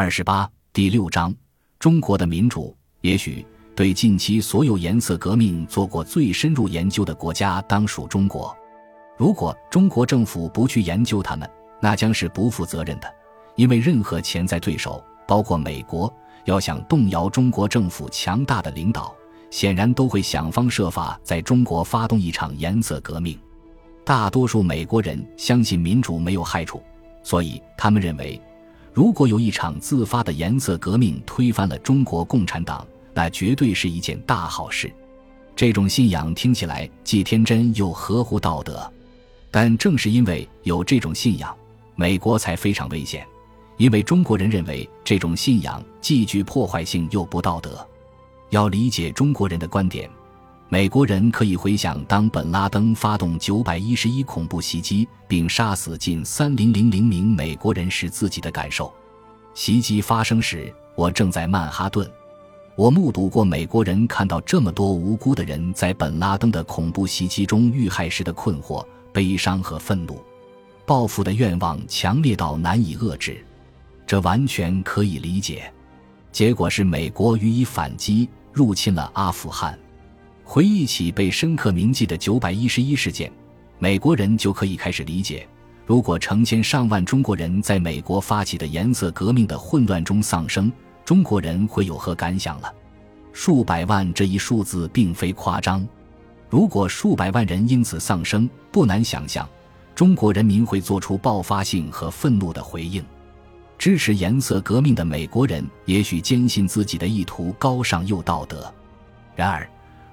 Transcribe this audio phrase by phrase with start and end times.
[0.00, 1.34] 二十八第六章
[1.80, 2.72] 中国的民主。
[3.00, 8.56] 也许对近期所有颜色革命做过最深入研究的国家，当属中国。
[9.16, 11.50] 如果中国政府不去研究他们，
[11.80, 13.12] 那将是不负责任的。
[13.56, 16.08] 因为任何潜在对手，包括美国，
[16.44, 19.12] 要想动摇中国政府强大的领导，
[19.50, 23.36] 显然都会想方设法在中国发动一场颜色革命。
[24.04, 26.80] 大多数美国人相信民主没有害处，
[27.24, 28.40] 所以他们认为。
[28.98, 32.84] 如果有一场自发的颜色革命推翻了中国共产党，
[33.14, 34.92] 那绝对是一件大好事。
[35.54, 38.92] 这种信仰听起来既天真又合乎道德，
[39.52, 41.56] 但正是因为有这种信仰，
[41.94, 43.24] 美国才非常危险。
[43.76, 47.86] 因为中国人认为这种信仰既具破坏性又不道德。
[48.50, 50.10] 要理解中国人的观点。
[50.70, 58.92] 美国人可以回想，当本拉登发动九百一十一恐怖袭击，并杀死近三零零零名美国人时自己的感受。
[59.54, 62.06] 袭击发生时，我正在曼哈顿，
[62.76, 70.22] 我目睹过美国人看到这么多无辜的人在本拉登的恐怖袭击中遇害时的困惑、悲伤和愤怒，
[70.84, 73.42] 报复的愿望强烈到难以遏制。
[74.06, 75.72] 这完全可以理解。
[76.30, 79.78] 结果是美国予以反击，入侵了阿富汗。
[80.50, 83.30] 回忆起被深刻铭记的九百一十一事件，
[83.78, 85.46] 美国人就可以开始理解：
[85.84, 90.72] 如果成千上万中国人在美国发起的颜色革命的混乱中丧生，
[91.04, 92.74] 中国人会有何感想了。
[93.30, 95.86] 数百万这一数字并非夸张。
[96.48, 99.46] 如果数百万人因此丧生，不难想象，
[99.94, 103.04] 中国人民会做出爆发性和愤怒的回应。
[103.76, 108.72] 支持颜色革命的美国人也许坚信自己的意图高尚又道德，
[109.36, 109.68] 然而。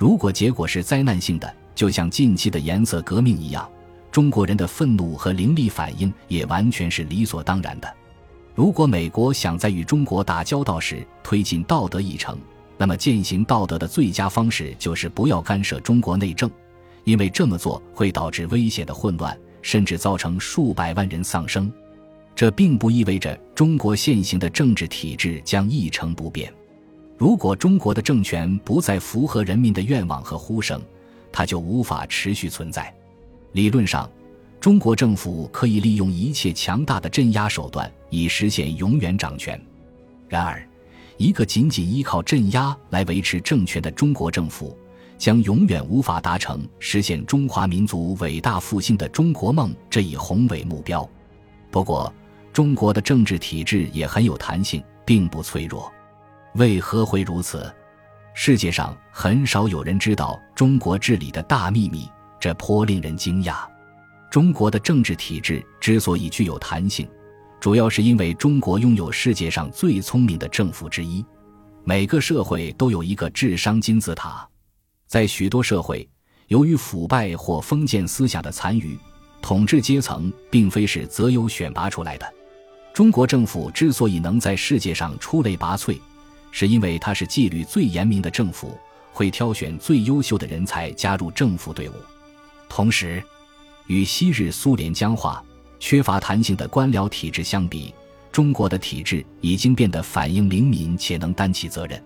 [0.00, 3.70] 如果结果是灾难性的，就像近期的颜色革命一样，
[4.10, 7.94] 中国人的愤怒和凌厉反应也完全是理所当然的。
[8.54, 12.38] 如果美国想在与中国打交道时推进道德议程，
[12.78, 16.50] 那么践行道德的最佳方式就是不要干涉中国内政，
[17.04, 21.70] 因为这么做会导致危险的混乱，甚至造成数百万人丧生。
[22.34, 26.50] 这并不意味着中国现行的政治体制将一成不变。
[27.20, 30.80] 如果中国的政权不再符合人民的愿望和呼声，
[31.30, 32.90] 它就无法持续存在。
[33.52, 34.10] 理论上，
[34.58, 39.60] 中国政府可以利用一切强大的镇压手段以实现永远掌权。
[40.30, 40.66] 然而，
[41.18, 44.74] 一个仅仅依靠镇压来维持政权的中国政府，
[45.18, 51.06] 将永远无法达成实现中华民族伟大复兴的中国梦这一宏伟目标。
[51.70, 52.10] 不过，
[52.50, 55.92] 中国的政治体制也很有弹性，并不脆弱。
[56.54, 57.72] 为何会如此？
[58.34, 63.64] 世界上很少有人知道中国治理的大秘密，这颇令人惊讶。
[64.30, 67.08] 中国的政治体制之所以具有弹性，
[67.60, 71.24] 主要是因为中国拥有世界上最聪明的政府之一。
[71.84, 74.48] 每个社会都有一个智商金字塔，
[75.06, 76.08] 在许多社会，
[76.48, 78.98] 由于腐败或封建思想的残余，
[79.42, 82.34] 统治阶层并非是择优选拔出来的。
[82.92, 85.98] 中国政府之所以能在世界上出类拔萃，
[86.50, 88.78] 是因为它是纪律最严明的政府，
[89.12, 91.92] 会挑选最优秀的人才加入政府队伍。
[92.68, 93.22] 同时，
[93.86, 95.44] 与昔日苏联僵化、
[95.78, 97.94] 缺乏弹性的官僚体制相比，
[98.30, 102.02] 中国的体制已经变得反应灵敏且能担起责任。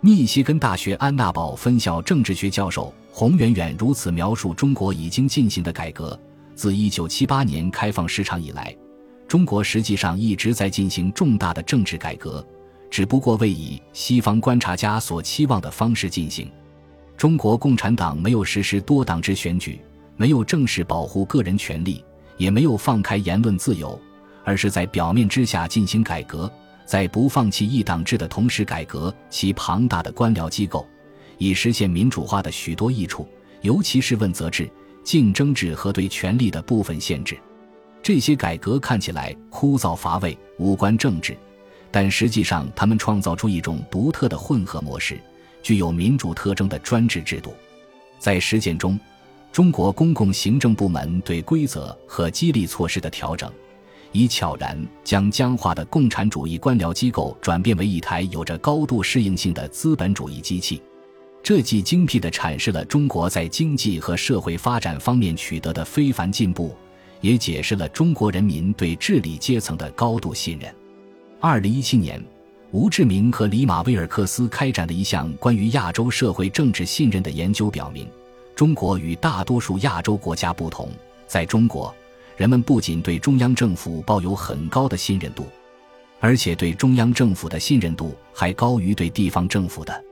[0.00, 6.18] 密歇根大学安娜堡分校政治学教授洪远远如此描述中国已经进行的改革：
[6.54, 8.76] 自1978年开放市场以来，
[9.26, 12.46] 中国实际上一直在进行重大的政治改革。
[12.90, 16.50] 只不过为以西方观察家所期望的方式进行。
[17.16, 19.80] 中国共产党没有实施多党制选举，
[20.16, 22.04] 没有正式保护个人权利，
[22.36, 23.98] 也没有放开言论自由，
[24.44, 26.50] 而是在表面之下进行改革，
[26.84, 30.86] 在不放弃一党制的同时改革其庞大的官僚机构，
[31.38, 33.26] 以实现民主化的许多益处，
[33.62, 34.70] 尤其是问责制、
[35.02, 37.38] 竞争制和对权力的部分限制。
[38.02, 41.36] 这些改革看起来枯燥乏味，无关政治。
[41.96, 45.18] 但实际上，他们创造出一种独特的混合模式，
[45.62, 47.54] 具有民主特征的专制制度。
[48.18, 49.00] 在实践中，
[49.50, 53.50] 中国公共行政部门对规则和激励措施的调整，
[54.12, 60.82] 已悄然将僵化的共产主义官僚机构转变为一台有着高度适应性的资本主义机器。
[61.42, 66.76] 这既精辟地阐释了中国在经济和社会发展方面取得的非凡进步，
[67.22, 70.70] 也解释了中国人民对治理阶层的高度信任。
[71.48, 72.20] 二零一七年，
[72.72, 78.10] 吴志明和里马威尔克斯开展的一项关于亚洲社会政治信任的研究表明，
[78.56, 80.90] 中国与大多数亚洲国家不同，
[81.28, 81.94] 在中国，
[82.36, 85.46] 人们不仅对中央政府抱有很高的信任度，
[86.18, 90.04] 而且对中央政府的信任度还高于对地方政府的。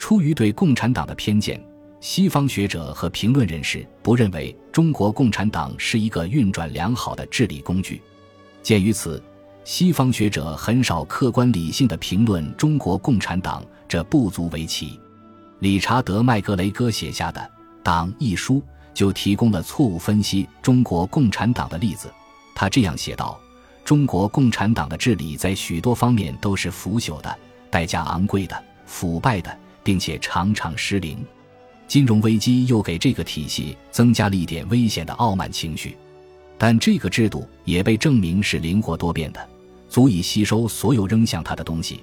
[0.00, 1.64] 出于对共产党的偏见，
[2.00, 8.02] 西方学者和评论人士不认为中国共产党是一个运转良好的治理工具。
[8.64, 9.22] 鉴于此，
[9.64, 14.98] 西方学者很少客观理性的评论中国共产党，这不足为奇。
[15.60, 17.40] 理查德·麦格雷戈写下的
[17.82, 18.62] 《党》一书
[18.92, 22.12] 就提供了错误分析中国共产党的例子。
[22.54, 23.40] 他这样写道
[23.84, 27.38] ：“中国共产党的治理在许多方面都是腐朽的、
[27.70, 31.18] 代价昂贵的、腐败的。”并且常常失灵，
[31.88, 35.96] 金融危机又给这个体系增加了一点危险的傲慢情绪。
[36.56, 39.44] 但这个制度也被证明是灵活多变的，
[39.92, 42.00] 足以吸收所有扔向他的东西，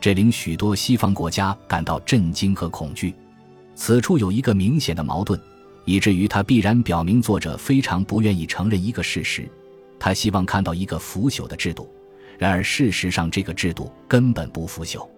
[0.00, 3.14] 这令许多西方国家感到震惊和恐惧。
[3.76, 5.40] 此处有一个明显的矛盾，
[5.84, 9.48] 以至于他必然表明作者非常不愿意承认一个事实：
[10.00, 11.88] 他希望看到一个腐朽的制度。
[12.38, 15.08] 然而事实上，这个制度根本不腐朽。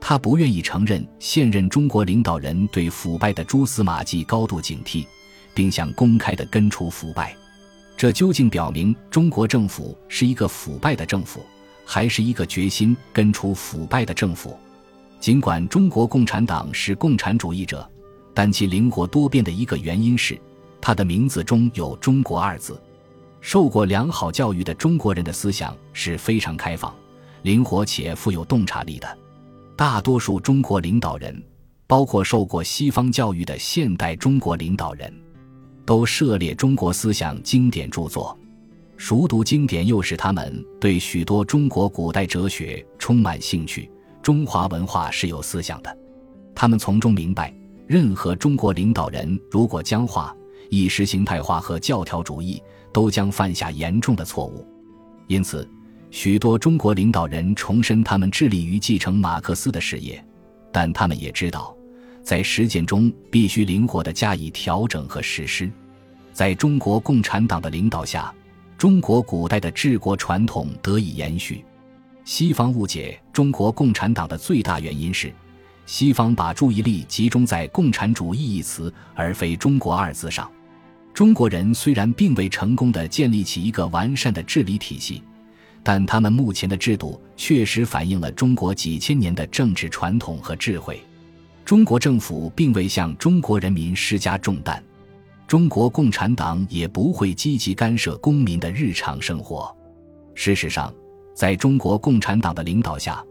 [0.00, 5.04] 他不愿意承认现任中国领导人对腐败的蛛丝马迹高度警惕，
[5.52, 7.36] 并想公开的根除腐败。
[7.94, 11.44] 这究竟表明中国政府是一个腐败的政府，
[11.90, 14.54] 还是一个决心根除腐败的政府？
[15.18, 17.90] 尽管中国共产党是共产主义者，
[18.34, 20.38] 但其灵活多变的一个原因是，
[20.82, 22.78] 它的名字中有“中国”二字。
[23.40, 26.94] 受过良好教育的中国人的思想是非常开放、
[27.40, 29.18] 灵活且富有洞察力的。
[29.74, 31.42] 大多数中国领导人，
[31.86, 35.10] 包括受过西方教育的现代中国领导人，
[35.86, 38.38] 都涉猎中国思想经典著作，
[38.98, 43.88] 熟读经典又使他们对许多中国古代哲学充满兴趣。
[44.20, 45.98] 中华文化是有思想的，
[46.52, 47.54] 他们从中明白，
[47.86, 50.36] 任何中国领导人如果僵化、
[50.68, 52.60] 意识形态化和教条主义，
[52.92, 54.66] 都将犯下严重的错误。
[55.28, 55.66] 因此。
[56.10, 60.24] 许多中国领导人重申他们致力于继承马克思的事业，
[60.72, 61.76] 但他们也知道，
[62.22, 65.70] 在实践中必须灵活地加以调整和实施。
[66.32, 68.34] 在中国共产党的领导下，
[68.78, 71.64] 中国古代的治国传统得以延续。
[72.24, 75.32] 西方误解中国共产党的最大原因是，
[75.84, 80.48] 西方把注意力集中在“共产主义”一词而非“中国”二字上。
[81.12, 85.22] 中国人虽然并未成功地建立起一个完善的治理体系。
[85.82, 91.00] 但他们目前的制度确实反映了中国几千年的政治传统和智慧。
[91.64, 94.82] 中国政府并未向中国人民施加重担，
[95.48, 99.74] 中国共产党也不会积极干涉公民的日常生活。
[100.34, 100.92] 事实上，
[101.34, 103.24] 在中国共产党的领导下，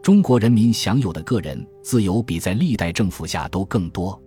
[0.00, 4.22] 中国人民享有的个人自由比在历代政府下都更多。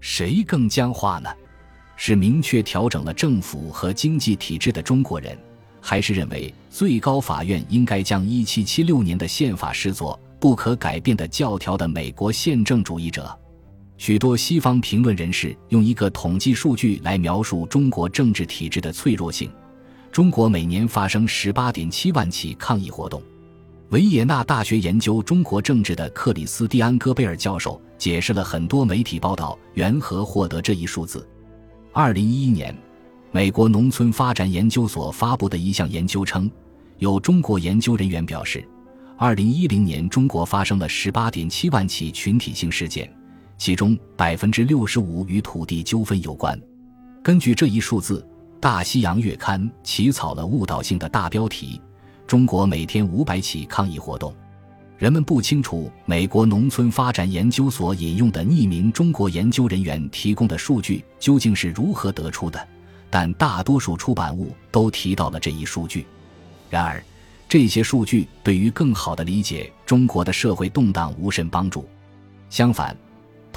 [0.00, 1.28] 谁更僵化呢？
[1.96, 5.36] 是明确调整了政府和经济体制的中国人。
[5.82, 13.38] 还是认为最高法院应该将一七七六年的宪法视作不可改变的教条的美国宪政主义者，
[13.98, 19.50] 许多西方评论人士用一个统计数据来描述中国政治体制的脆弱性：
[20.12, 23.22] 中国每年发生十八点七万起抗议活动。
[23.90, 31.26] 维也纳大学研究中国政治的克里斯蒂安·戈贝尔教授解释了很多媒体报道缘何获得这一数字。
[31.92, 32.76] 二零一一年。
[33.32, 36.50] 美国农村发展研究所发布的一项研究称，
[36.98, 38.66] 有中国研究人员表示
[39.18, 43.12] ，2010年中国发生了18.7万起群体性事件，
[43.58, 46.60] 其中65%与土地纠纷有关。
[47.22, 48.20] 根据这一数字，
[48.60, 51.80] 《大西洋月刊》起草了误导性的大标题
[52.26, 54.34] ：“中国每天500起抗议活动。”
[54.98, 62.68] 人们不清楚美国农村发展研究所引用的匿名中国研究人员提供的数据究竟是如何得出的。
[63.10, 66.06] 但大多数出版物都提到了这一数据。
[66.70, 67.02] 然而，
[67.48, 71.86] 这些数据对于更好的理解中国的社会动荡无甚帮助。
[72.48, 72.96] 相反，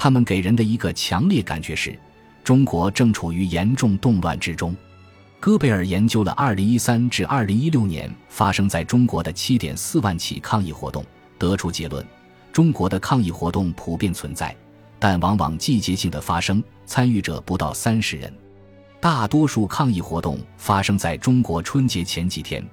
[0.02, 1.94] 他们给人的一个强烈感觉是，
[2.42, 4.74] 中国正处于严重动乱之中。
[5.38, 11.04] 戈贝尔研究了2013至2016年发生在中国的7.4万起抗议活动，
[11.38, 12.02] 得出结论：
[12.50, 14.56] 中国的抗议活动普遍存在，
[14.98, 18.32] 但往往季节性的发生，参与者不到三十人。
[19.00, 22.66] 大多数抗议活动发生在中国春节前几天，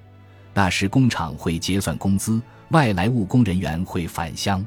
[0.53, 4.65] 那时工厂会结算工资，外来务工人员会返乡。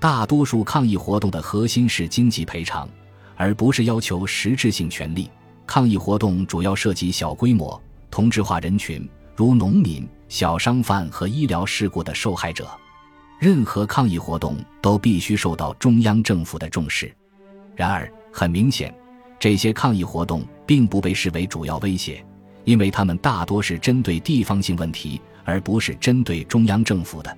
[0.00, 2.88] 大多数抗议活动的核心是经济赔偿，
[3.36, 5.28] 而不是要求实质性权利。
[5.66, 12.68] 抗议活动主要涉及小规模、同质化人群，如农民、小商贩和医疗事故的受害者。
[13.40, 17.12] 任何抗议活动都必须受到中央政府的重视。
[17.74, 18.94] 然而，很明显。
[19.38, 22.24] 这些抗议活动并不被视为主要威胁，
[22.64, 27.36] 因为他们大多是针对地方性问题，而不是针对中央政府的。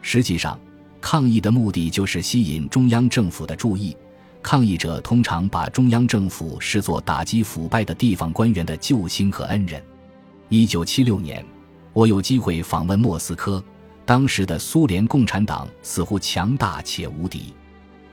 [0.00, 0.56] 实际上，
[1.02, 3.94] 抗议的目的就是吸引中央政府的注意。
[4.40, 9.82] 抗议者通常把中央政府视作打击腐败的地方官员的救星和恩人。
[10.48, 11.44] 一九七六年，
[11.92, 13.62] 我有机会访问莫斯科，
[14.06, 17.52] 当时的苏联共产党似乎强大且无敌。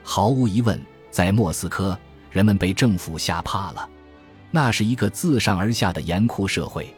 [0.02, 0.80] 毫无疑问，
[1.10, 1.96] 在莫斯科，
[2.30, 3.88] 人们被政府吓怕了。
[4.50, 6.92] 那是一个自上而下的严酷社会。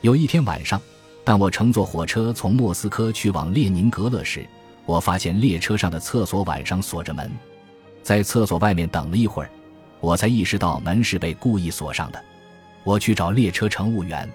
[0.00, 0.80] 有一天晚上，
[1.24, 4.44] 当我乘坐火车从莫斯科去往列宁格勒时，
[4.88, 7.30] 我发现列车上的厕所晚上锁着门。
[8.02, 9.50] 在厕所外面等了一会儿，
[10.00, 12.24] 我才意识到门是被故意锁上的。
[12.84, 14.26] 我去找列车乘务员，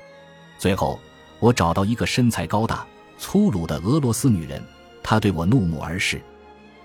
[0.60, 1.00] 最后
[1.40, 2.86] 我找到一个身材高大、
[3.18, 4.62] 粗鲁的俄罗斯女人，
[5.02, 6.22] 她对我怒目而视。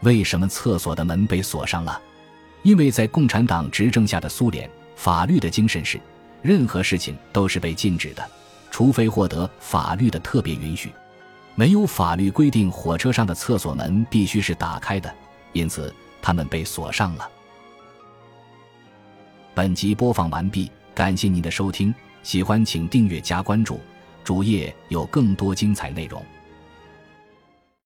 [0.00, 2.00] 为什么厕所的门被锁上了？
[2.62, 6.00] 因为在共产党执政下的苏联，法律的精神是，
[6.40, 8.26] 任何事情都是被禁止的，
[8.70, 10.90] 除非获得法律的特别允许。
[11.58, 15.12] 没有法律规定火车上的厕所门必须是打开的，
[15.52, 15.92] 因此。
[16.22, 17.28] 他们被锁上了。
[19.54, 23.80] 本集播放完毕，感谢您的收听，喜欢请订阅加关注，
[24.22, 26.22] 主页有更多精彩内容。